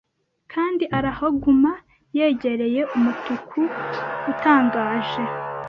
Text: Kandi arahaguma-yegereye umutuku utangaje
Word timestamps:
Kandi 0.51 0.83
arahaguma-yegereye 0.97 2.81
umutuku 2.95 3.59
utangaje 4.31 5.23